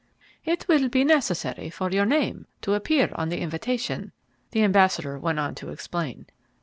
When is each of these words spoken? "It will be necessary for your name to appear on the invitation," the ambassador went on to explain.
"It 0.43 0.67
will 0.67 0.89
be 0.89 1.03
necessary 1.03 1.69
for 1.69 1.91
your 1.91 2.07
name 2.07 2.47
to 2.63 2.73
appear 2.73 3.11
on 3.13 3.29
the 3.29 3.39
invitation," 3.39 4.13
the 4.49 4.63
ambassador 4.63 5.19
went 5.19 5.37
on 5.37 5.53
to 5.53 5.69
explain. 5.69 6.25